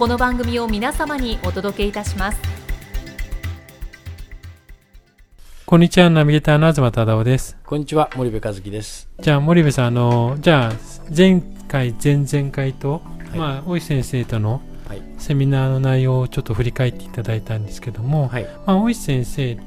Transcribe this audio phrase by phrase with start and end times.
[0.00, 2.40] この番組を皆様にお届けいたします
[5.66, 7.58] こんにちは、ナビゲーターの東忠夫です。
[7.66, 9.10] こんにちは、森部和樹です。
[9.20, 10.72] じゃあ、森部さん、あの、じゃあ、
[11.14, 15.02] 前回、前々回と、はいまあ、大石先生とのはい。
[15.18, 18.44] セミナーの内容をちょっと振り返っていただいたんですけども、はい。
[18.64, 19.58] まあ、大石先生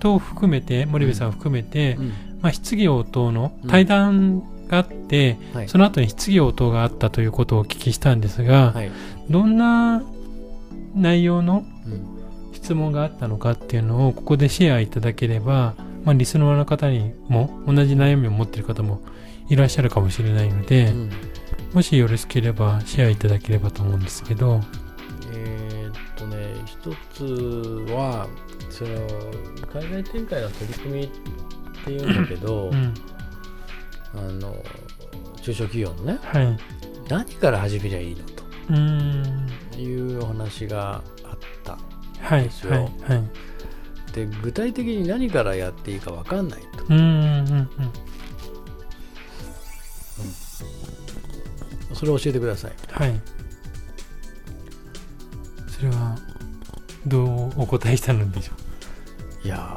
[0.00, 5.68] と含めて、森部さんを含めて、うんまあ、質疑応答の対談があって、はい。
[5.68, 8.90] その後に質疑応答があったということをお聞きしたんですが、はい。
[9.30, 10.02] どんな
[10.94, 12.12] 内容のうん
[12.52, 19.00] 質問があったのかっていうのをここでシェアいただければ、まあ、リスナーの方にも同じ悩みを持っている方も
[19.48, 21.10] いらっしゃるかもしれないので、うん
[21.72, 24.60] もしよろしければシェアいただければと思うんですけど、
[25.32, 27.24] えーっとね、一つ
[27.90, 28.28] は、
[28.68, 28.90] その、
[29.72, 31.08] 海外展開の取り組みっ
[31.84, 32.92] ていうんだけど、うん、
[34.14, 34.54] あの、
[35.42, 36.58] 中小企業のね、はい。
[37.08, 38.22] 何から始めりゃいいの。
[39.72, 41.78] というお話があった。
[42.20, 44.12] はい、ですよはい、はい。
[44.12, 46.84] で、具体的に何からやっていいか分かんないと。
[46.84, 47.02] うーん、う
[47.62, 47.68] ん、
[51.94, 52.72] それを教えてください。
[52.90, 53.20] はい。
[55.68, 56.16] それは、
[57.06, 58.52] どうお答えしたのでしょ
[59.44, 59.76] いや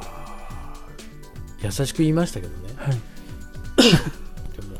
[1.61, 2.73] ー、優しく言いましたけどね。
[2.73, 2.81] う。
[2.81, 2.97] はい、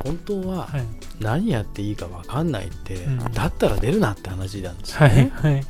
[0.06, 0.84] 本当は、はい。
[1.20, 5.32] 何やっていいか分かんないって、うんだったら出るなって話なんですよはい、ね。
[5.34, 5.64] はい、はい。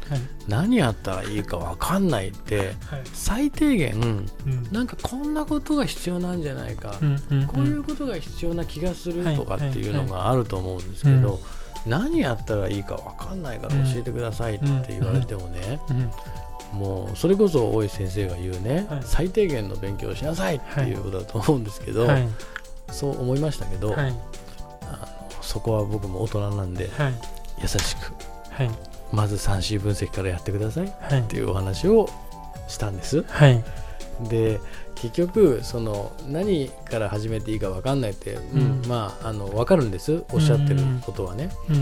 [0.48, 2.72] 何やったらいいか分かんないってはい。
[3.14, 4.68] 最低限うん。
[4.72, 7.48] なんかこんなことが必要なんじゃないか、うん、うん。
[7.48, 11.40] こういうことが必要な気がするはいとかっていうのがあると思うんですけはいど、
[11.86, 15.80] 何やったらいいか分かんないから教えてくださいって言われてもね、
[16.74, 22.28] うん、もうそれこそ大石先生が言うね、はい最低限の勉強をしなさいっていうことだと思うんですけど、はい、
[22.92, 24.14] そう思いましたけど、はい、
[24.82, 27.14] あのそこは僕も大人なんではい、
[27.62, 28.14] 優しく
[28.52, 28.70] はい、
[29.12, 31.24] まず 3C 分析からやってくださいっはい。
[31.24, 32.10] ていうお話を
[32.68, 33.24] したんです。
[33.24, 33.64] はい、
[34.30, 34.60] で
[34.96, 38.62] 結局その何から始めていいか分かんないって、うん。
[38.62, 40.24] うんまああの分かるんです。
[40.32, 41.50] おっしゃってることはね。
[41.70, 41.74] う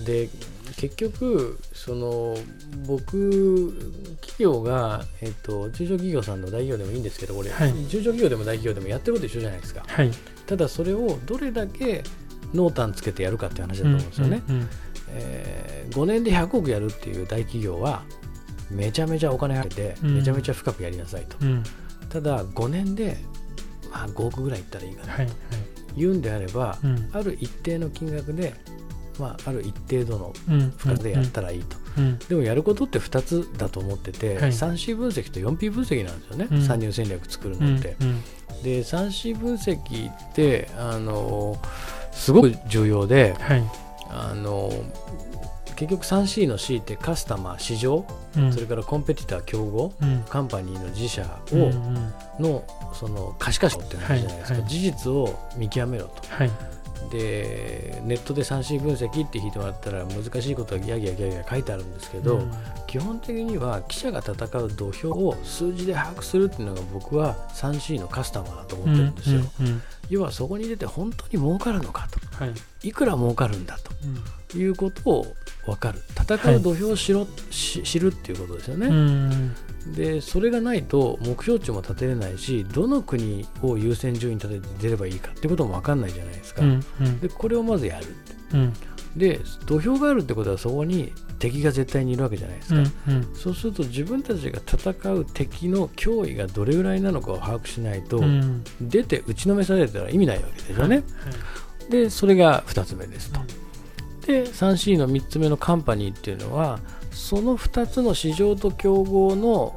[0.00, 0.28] ん、で
[0.76, 2.36] 結局その
[2.86, 3.72] 僕
[4.20, 9.84] 企業が、えっと、中小企業さんの大企業でもいいんですけどこれ、はい中小企業でも大企業でもやってること一緒じゃないですか。
[9.86, 10.10] はい。
[10.46, 12.02] ただそれをどれだけ
[12.54, 14.42] 濃淡つけてやるかっていう話だと思うんですよね。
[14.48, 14.68] うん、
[15.10, 18.02] えー5年で100億やるっていう大企業は
[18.70, 21.62] めちゃめちゃお金かけてうんめちゃめちゃ深くやりなさいと、うん、
[22.08, 23.16] ただ5年で、
[23.90, 25.34] まあ、5億ぐらいいったらいいかな、はい、はい。
[25.96, 28.52] 言うんであれば、うん、ある一定の金額で、
[29.18, 34.50] まあ、ある一定度のうん、深さでやったらいいと、うん、でもやることって2つだと思ってて、はい。
[34.50, 36.62] 3C 分析と 4P 分析なんですよね、うん。
[36.62, 38.22] 参入戦略作るうん、のって、うん、
[38.62, 41.58] で 3C 分析ってあの
[42.12, 43.64] すごく重要ではい。
[44.08, 44.70] あの
[45.74, 48.06] 結局 3C の C ってカスタマー市場、
[48.36, 52.12] うん、それからコンペティター競合うん、カンパニーの自社うん、を、うん。
[52.42, 54.70] のその可視化しろって話じゃないですか、はいはい。
[54.70, 56.22] 事実を見極めろと。
[56.28, 56.50] はい、
[57.10, 62.52] でネットで 3C 分析って引いてもらったら難しいことはギャギャギャギャ書いてあるんですけど、うん。
[62.86, 73.90] 基本的には記者が戦う土俵を数字で把握するっていうのが僕は 3C のカスタマーだと思ってるんですよ、うん、うん、要はそこに出て本当に儲かるのかとはい、いくら儲かるんだと
[74.54, 75.26] うん、いうことを
[75.64, 76.00] 分かる。
[76.10, 79.56] 戦う土俵を知ろ、し知るっていうことですよね、うん、
[79.94, 88.06] でそれがないと目標値も立てれないしどの国を優先順位に立てて出ればいいかってことも分かんないじゃないですか、うん、うん、でこれをまずやる。
[88.54, 88.72] うん、
[89.16, 101.02] で土俵があるってことはそこに敵が絶対にいるわけじゃないですか、うん、うん、そうすると自分たちが戦う敵の脅威がどれぐらいなのかを把握しないと、うん、出て打ちのめされたら意味ないわけですよね、
[101.90, 103.40] でそれが2つ目ですと、
[104.26, 106.78] で 3C の3つ目のカンパニーっていうのは
[107.16, 109.74] その2つの市場と競合の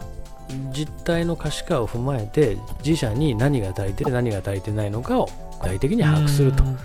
[0.72, 5.30] 実態の可視化を踏まえて自社に何が足りて何が足りてないのかを
[5.62, 6.64] 具体的に把握すると。
[6.64, 6.78] うん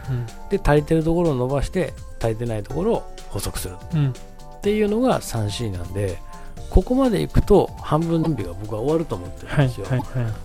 [0.50, 3.74] で足りてるところを伸ばして足りてないところを補足する。
[3.92, 3.98] うん。
[3.98, 6.16] うんっていうのが 3C なんで
[6.70, 9.86] ここまでいくと半分準備が僕は終わると思ってるんはいですよ、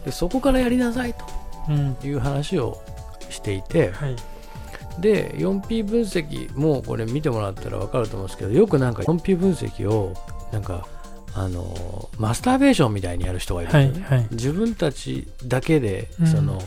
[0.04, 1.16] でそこからやりなさい
[2.02, 2.82] という話を
[3.30, 4.18] していてはい
[5.02, 10.14] で 4P 分析もこれ見てもらったら分かると思うんですけどよくなんか 4P 分析を
[10.52, 10.88] なんか
[11.34, 14.28] あのマスターベーションみたいにやる人がいるんはですよね、いはい。
[14.32, 16.28] 自分たちだけでうん。
[16.28, 16.62] その、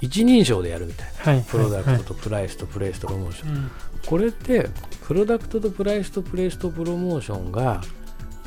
[0.00, 3.70] 一人称でやるみたいなはいプロダクはいトとプライスとプレイスとプロモーション、うん。
[4.06, 4.68] これって
[5.06, 7.82] プロダクトとプライスとプレイスとプロモーションが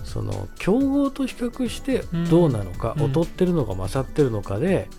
[0.03, 3.13] その競合と比較してどうなのか、うん。
[3.13, 4.89] 劣ってるのか勝ってるのかで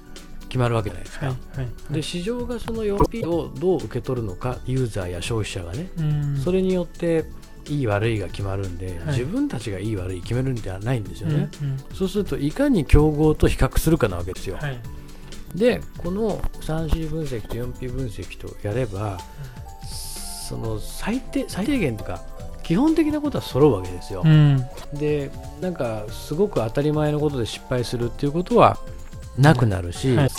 [0.55, 6.37] 決まるわけじゃないですか、はいはいで市場がその 4P をどう受け取るのかユーザーや消費者がね、うん。
[6.37, 7.25] それによって
[7.69, 9.07] いい悪いが決まるんで、はい。
[9.09, 11.79] 自分たちがいい悪い決めるんではないんですようんね、うん。
[11.93, 14.79] そうするといかに競合と比較するかなわけですよ、はい。
[15.57, 19.19] でこの 3C 分析と 4P 分析とやれば、
[20.49, 22.23] その最低最低限とか
[22.63, 24.65] 基本的なことは揃うわけですよ、うん。
[24.95, 28.79] でなんかすごく当たり前のことで失敗するっていうことは
[29.37, 30.31] なくなるし、はい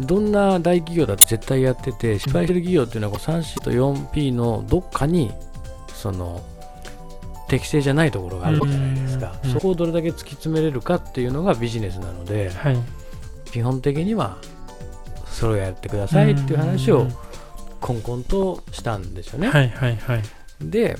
[0.00, 5.32] どんな大企業だって絶対やってて失敗してる企業っていうのはこう 3C と 4P のどっかに
[5.88, 6.42] その
[7.48, 9.52] 適正じゃないところがあるじゃないですか、うん。
[9.52, 12.78] そこをどれだけ突き詰めれるかっていうのがビジネスなのではい。
[13.50, 14.38] 基本的には
[15.26, 17.06] それをやってくださいっていう話を
[17.80, 20.22] コンコンとしたんですよね、はいはいはい。
[20.62, 20.96] で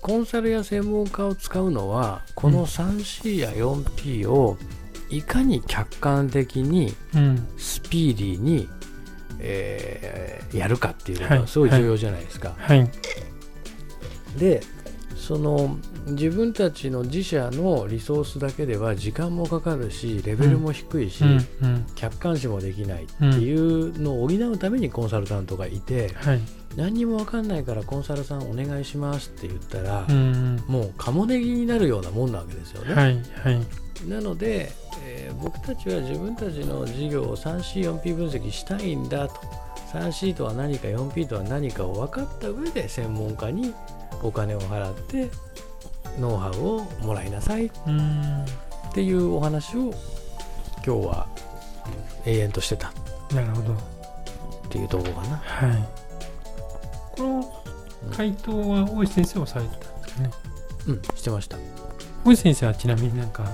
[0.00, 4.56] コンサルや専門家を使うのはこの 3C や 4P を
[5.16, 7.46] いかに客観的にうん。
[7.56, 8.68] スピーディーに、
[9.38, 11.48] えーやるかっていうことははい。
[11.48, 12.54] すごい重要じゃないですか。
[12.56, 12.88] はい。
[14.38, 14.60] で
[15.16, 21.30] その自分たちの自社のリソースだけでは時間もかかるしレベルも低いし、うん。
[21.62, 21.86] うん。
[21.94, 26.40] 客観視もできないっていうのを補うためにコンサルタントがいて、はい
[26.76, 30.62] 何にも分かんないからコンサルさんお願いしますって言ったら、うん。
[30.66, 32.94] もうカモネギになるようなもんなわけですよね。
[32.94, 34.08] はいはい。
[34.08, 34.72] なので、
[35.04, 39.34] えー僕たちは自分たちの事業を 3C4P 分析したいんだと。
[39.92, 43.74] 3C とは何か 4P とは何かを分かった上で専門家に
[44.22, 45.28] お金を払って
[46.18, 47.66] ノウハウをもらいなさい。
[47.66, 48.44] っうん
[48.92, 49.92] ていうお話を
[50.86, 51.26] 今日は
[52.24, 52.88] 永遠としてた。
[52.88, 52.92] っ
[53.34, 53.74] なるほど。
[54.70, 55.36] ていうところかな。
[55.36, 55.88] はい
[57.16, 57.64] この
[58.12, 60.30] 回答は大石先生をされてたんですかね。
[60.88, 61.56] うん、してました。
[62.24, 63.50] 大石先生はちなみになんか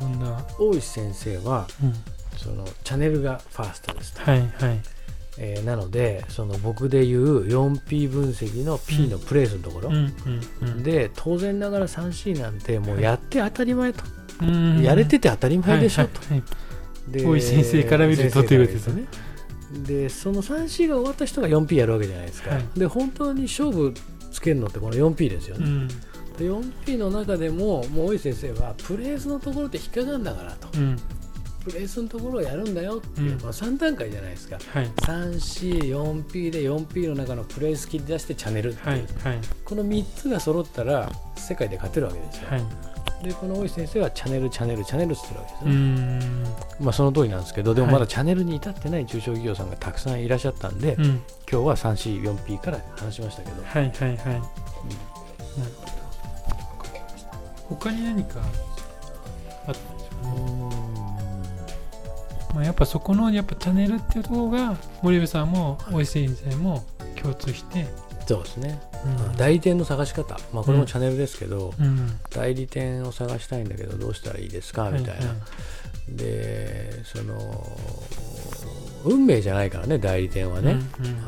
[0.00, 1.94] どんな、大石先生はうん、
[2.36, 4.80] そのチャンネルがファーストですと、はいはい。
[5.38, 9.90] えーなのでその僕で言う 4P 分析の P のプレイスのところ、
[10.82, 14.02] で当然ながら 3C なんてもうやって当たり前と、
[14.42, 14.82] うん。
[14.82, 16.42] やれてて当たり前でしょと、はいはい。
[17.12, 19.04] で大石先生から見るとということですね
[19.84, 22.64] でその 3C が終わった人が 4P やるわけじゃないですか、はい。
[22.76, 23.94] で本当に勝負
[24.32, 25.88] つけるのってこの 4P ですよね、うん。
[25.88, 25.94] で
[26.40, 30.68] 4P の中でももう大石先生はプレイスのところで引っかかるんだからと。
[30.76, 30.96] うん。
[31.64, 33.40] プレイスのところをやるんだよっていう、うん。
[33.40, 34.56] この3段階じゃないですか。
[34.72, 34.86] はい。
[34.86, 39.00] 3C4P で 4P の中のプレイス切り出してチャンネルっていう、はい。
[39.00, 39.40] はい。
[39.64, 42.62] この3つが揃ったら世界で勝てるわけですよ、はい
[43.22, 45.74] でこの大石先生はチャンネルチャンネルチャンネルって言ってるわけですうね、
[46.26, 46.42] ん。
[46.80, 47.94] まあその通りなんですけどでもはい。
[47.94, 51.04] まだチャンネルに至ってない中小企業さんがたくさんいらっしゃったんで、うん。
[51.04, 54.18] 今日は 3C4P から話しましたけど、はいはいはい。
[54.18, 54.42] なる
[55.80, 55.86] ほ
[57.70, 58.40] ど他に何か
[59.66, 60.86] あったんでしょうね
[62.54, 66.84] まあ、やっぱそこのやっぱチャンネルっていうところが森部さんも大石先生も
[67.20, 67.86] 共通して、
[68.26, 68.95] そうですね、うん
[69.36, 72.18] 代理店の探し方、まあ、これもチャンネルですけど、うん。
[72.30, 74.90] 代理店を探したいんだけどどうしたらいいですか？
[74.90, 75.34] みたいな、
[76.08, 77.78] でその
[79.04, 80.78] 運命じゃないからね代理店はね、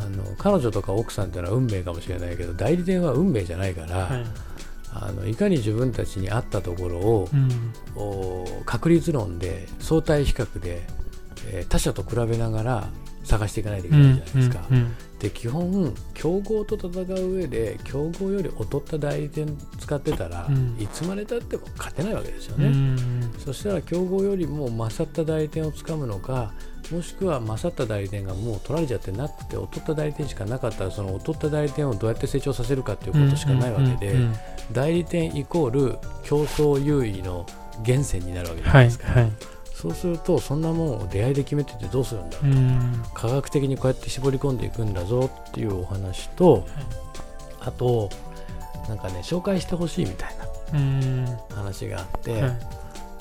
[0.00, 4.24] あの彼女とか奥さんっていうのは運命かもしれないけど代理店は運命じゃないから、
[4.92, 6.98] あのいかに自分たちに合ったところ
[7.96, 10.82] を確率論で相対比較で、
[11.50, 12.88] えー他社と比べながら
[13.28, 14.64] 探していかないといけないじゃないですか。
[15.18, 20.76] で基本競合と戦う上で競合より劣った代理店使ってたら、うん。
[20.78, 22.68] いつまでたっても勝てないわけですようね。
[22.68, 23.32] ん。
[23.44, 26.52] そしたら競合よりも勝った代理店をつかむのか
[26.92, 34.14] もしくは勝った代理店がもう取られちゃってなくて劣った代理店しかなかったらその劣った代理店をどうやって成長させるかっていうことしかないわけで、
[34.72, 37.44] 代理店イコール競争優位の
[37.80, 39.32] 源泉になるわけじゃなはいいですか、はい
[39.80, 43.04] そうするとそんなもんを出会いで決めててどうするんだ、うん。
[43.14, 46.66] 科学的にこうやって絞り込んでいくんだぞっていうお話と
[47.60, 48.10] あと
[48.88, 50.36] なんかね紹介してほしいみたい
[50.72, 51.26] なうん。
[51.54, 52.58] 話があって、はい。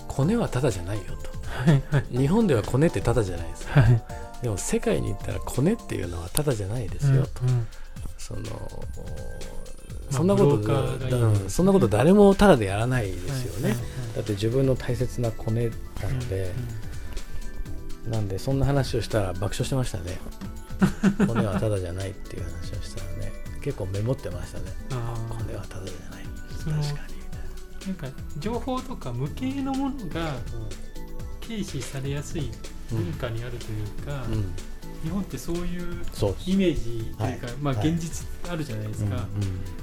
[0.07, 1.71] コネはタダじゃないよと。
[1.71, 2.17] はいはい。
[2.17, 3.67] 日本ではコネってタダじゃないです。
[3.67, 4.01] かはい。
[4.41, 7.43] でも世界に行ったらコネっていうのはタダじゃないですよ、と。
[7.43, 7.67] うん
[8.17, 9.76] そのあ
[10.09, 13.77] そんなこと、うんそんなこと誰もタダでやらないですよね、はい
[14.15, 15.69] だって自分の大切なコネ
[16.01, 16.51] なので、
[18.09, 20.17] なんでそんな話をしたら爆笑してましたね。
[21.27, 24.65] コネはタダじゃないっていう話をしたらね結構メモってましたね。
[24.91, 26.23] あコネはタダじゃない。
[26.57, 27.07] 確か
[27.85, 28.07] になんか
[28.39, 30.35] 情報とか無形のものが
[31.45, 32.49] 軽視されやすい
[32.89, 34.55] 文化にあるというか、うん、うん
[35.03, 36.03] 日本ってそういう
[36.45, 37.39] イメージというか、はい。
[37.61, 37.89] まあはい。
[37.89, 39.27] 現実あるじゃないですか、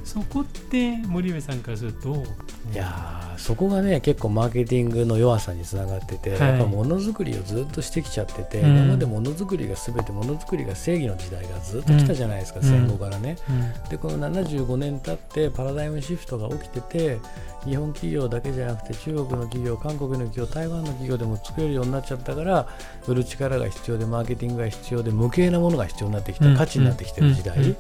[0.05, 2.25] そこって森部さんからすると
[2.73, 6.41] いやーそこがね結構マーケティングの弱さにつながってて、はい。
[6.41, 8.77] やっぱものづくりをずっとしてきちゃってて、うん。
[8.77, 12.67] 今までものづくりが全てものづくりが正義の時代がずっと来たじゃないですか、うん。
[12.67, 13.37] 戦後からね。
[13.51, 13.91] うん。
[13.91, 17.19] でこの75年経ってパラダイムシフトが起きてて
[17.65, 22.69] 日本企業だけじゃなくて中国の企業韓国の企業台湾の企業でも作れるようになっちゃったから
[23.07, 27.77] 売る力が必要でマーケティングが必要で無形なものが必要になってきた、価値になってきてる時代、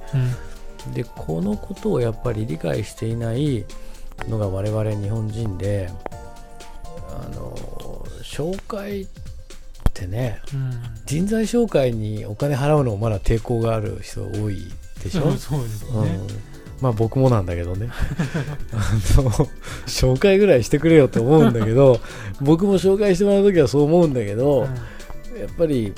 [0.92, 3.64] でこのことをやっぱり理解していない
[4.28, 5.90] のが我々日本人で
[7.10, 7.54] あの
[8.22, 9.06] 紹介っ
[9.92, 10.72] てねうん。
[11.06, 14.64] 人材紹介にお金払うのもまだ抵抗がある人多い
[15.02, 16.04] でしょ、そ うそうですうん。
[16.04, 16.18] ね、
[16.80, 17.90] まあ僕もなんだけどね。
[18.72, 19.30] あの
[19.86, 22.00] 紹介ぐらいしてくれよって思うんだけど
[22.40, 24.62] 僕も紹介してもらう時はそう思うんだけど、
[25.38, 25.92] やっぱり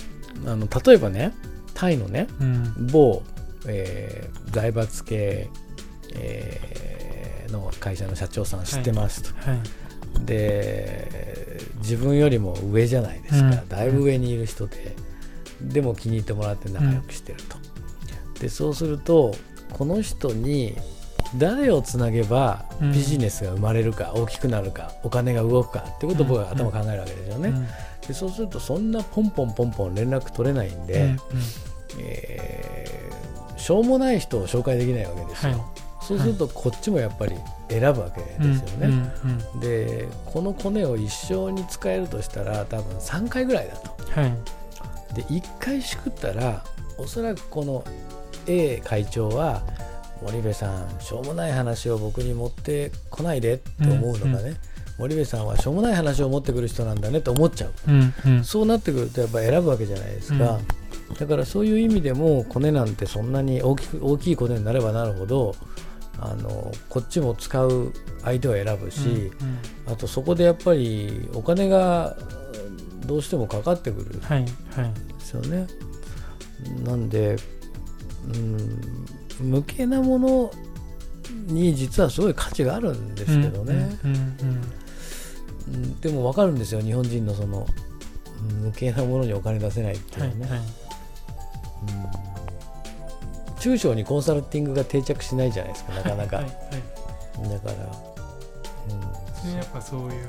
[0.44, 1.32] あの例えばね
[1.74, 2.74] タイのねうん。
[2.90, 3.22] 某、
[3.66, 5.48] えー財閥系、
[6.14, 7.05] えー
[7.56, 9.60] の会社の社長さん知ってますと、はい。
[10.24, 13.68] で自分よりも上じゃないですか、うん。
[13.68, 14.96] だいぶ上にいる人で、
[15.60, 17.56] でも気に入ってもらって仲良くしてると、
[18.40, 19.34] でそうすると
[19.72, 20.76] この人に
[21.36, 22.92] 誰をつなげばうん。
[22.92, 27.66] ビジネスが生まれるか、大きくなるかお金が動くかってことを僕は頭考えるわけですよね、うん。
[28.06, 31.18] でそうするとそんなポンポンポンポン連絡取れないんで、うん。
[32.00, 32.96] えー
[33.58, 35.60] しょうもない人を紹介できないわけですよ、はい
[36.06, 37.34] そうするとこっちもやっぱり
[37.68, 44.20] 選ぶわけうんですよね、うんうんでこのコネを一生に使えるとしたら多分3回ぐらいだと。
[44.20, 44.34] はい。
[45.14, 46.62] で1回しくったら
[46.98, 47.82] おそらくこの
[48.46, 49.62] A 会長は
[50.22, 54.56] 森部さんしょうもない話を僕に持ってこないでって思うのがね、うん
[54.98, 57.72] 森部さんはしょうもない話を持ってくる人なんだねって思っちゃう。
[57.88, 58.44] うんうん。
[58.44, 60.58] そうなってくるとやっぱ選ぶわけじゃないですか、
[61.18, 65.54] だからそういう意味でもコネなんてそんなに大きく大きいコネになればなるほど
[66.18, 67.92] あのこっちも使う
[68.22, 72.16] 相手を選ぶし、うんあとそこでやっぱりお金が
[73.06, 74.18] どうしてもかかってくる。
[74.18, 74.44] んはいはい。
[74.44, 75.66] ですよね。
[76.84, 77.36] なんで、
[78.34, 78.80] うん、
[79.40, 80.50] 無形なもの
[81.46, 86.80] に実はすごい価値があるんですけどね、うんうんうんでも分かるんですよ。
[86.80, 87.66] 日本人のその
[88.50, 90.60] うん無形なものにお金出せないっていうね、はいはい。
[92.20, 92.25] うん
[93.66, 97.50] 中小にコンサルティングが定着しないじゃないですかなかなか、はいはい。
[97.50, 97.74] だから、
[99.34, 100.28] それやっぱそういう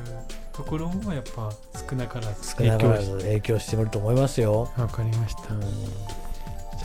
[0.51, 1.51] ところもやっぱ
[1.87, 5.61] 少なからずうん、少なからしず影響してると思いますよ、わかりました、うん。
[5.61, 5.67] じ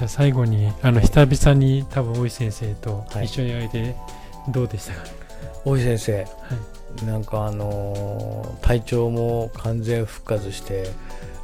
[0.03, 3.25] ゃあ最後にあの久々に多分大石先生とはい。
[3.25, 3.97] 一緒に会えて
[4.51, 5.05] どうでしたか、
[5.65, 6.27] 大井先生はい。
[7.07, 10.91] なんかあのー体調も完全復活して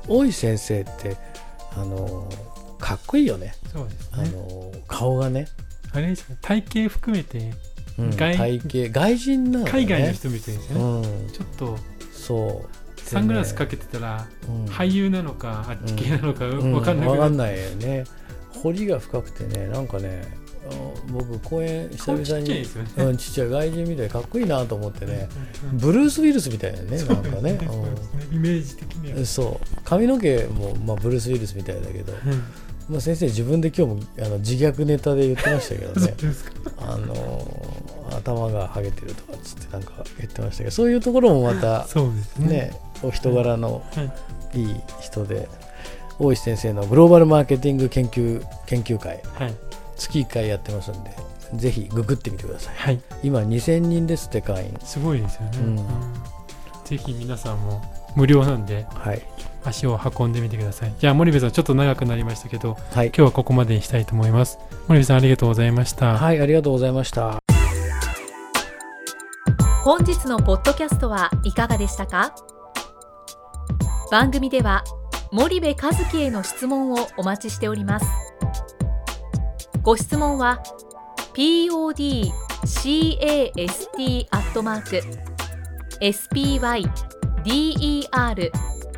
[0.07, 1.17] 大井先生って
[1.75, 3.54] あのーかっこいいよね。
[3.73, 5.49] そうですあねのー顔がね、
[5.92, 7.52] あれですね体型含めて
[7.99, 9.00] うん外体型。
[9.00, 9.70] 外人なのね。
[9.70, 11.02] 海外の人みたいですね、うん。
[11.32, 11.78] ちょっと
[12.12, 13.00] そう。
[13.00, 14.64] サングラスかけ、けてたら、うん。
[14.66, 16.73] 俳優なのかあっち系なのかうん。
[16.73, 18.04] 分かんなくなっわかんないよね。
[18.62, 20.23] 彫りが深くてねなんかね
[20.68, 20.75] あ
[21.12, 22.66] 僕公演久々に顔ちっちゃいね。
[22.99, 25.28] うん、ちっちゃい外人みたいでかっこいいなと思ってね
[25.62, 27.52] うんうんブルース・ウィルスみたいだよねそなんかね。
[27.52, 27.58] ね。
[28.32, 29.18] イメージ的には。
[29.18, 29.66] うん、そう。
[29.85, 32.44] 髪の毛も、まあ、ブルース・ウィルスみたいだけど、うん
[32.88, 36.14] まあ、先生自分で今日もあの自虐ネタで言ってましたけどね。
[36.78, 40.71] あのー頭がハゲてるとかっつってなんか言ってましたけど。
[40.71, 42.49] そういうところもまた そうですね。
[42.49, 44.02] ねお人柄のは
[44.54, 44.59] い。
[44.59, 44.62] い。
[44.62, 45.47] い人で
[46.18, 49.21] 大石先生のグローバルマーケティング研究研究会。
[49.35, 49.54] はい。
[49.97, 51.11] 月1回やってますんで
[51.57, 52.75] ぜひググってみてください。
[52.76, 53.00] はい。
[53.23, 54.75] 今2000人ですって会員。
[54.83, 55.66] すごいですよね、うん。
[55.78, 55.87] うん。
[56.85, 57.83] ぜひ皆さんも
[58.16, 59.23] 無料なんではい
[59.65, 60.95] 足を運んでみてください。
[60.99, 63.09] じゃあ森部さんちょっと長くなりましたけどはい。
[63.09, 64.59] 今日はここまでにしたいと思います。
[64.87, 67.38] 森部さんありがとうございました、はいありがとうございました。
[69.85, 72.35] 本日のポッドキャストはいかがでしたか？
[74.11, 74.85] 番組では
[75.33, 78.07] 森部和樹への質問をお待ちしております。
[79.83, 80.62] ご質問は
[81.35, 82.19] podcast
[82.65, 85.03] cast アットマーク